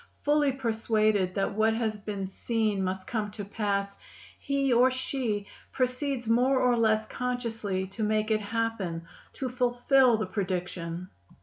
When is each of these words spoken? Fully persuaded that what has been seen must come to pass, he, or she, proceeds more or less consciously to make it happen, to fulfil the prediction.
Fully 0.23 0.51
persuaded 0.51 1.35
that 1.35 1.53
what 1.53 1.75
has 1.75 1.95
been 1.95 2.25
seen 2.25 2.83
must 2.83 3.05
come 3.05 3.29
to 3.33 3.45
pass, 3.45 3.95
he, 4.39 4.73
or 4.73 4.89
she, 4.89 5.45
proceeds 5.71 6.25
more 6.25 6.59
or 6.59 6.75
less 6.75 7.05
consciously 7.05 7.85
to 7.85 8.01
make 8.01 8.31
it 8.31 8.41
happen, 8.41 9.05
to 9.33 9.47
fulfil 9.47 10.17
the 10.17 10.25
prediction. 10.25 11.11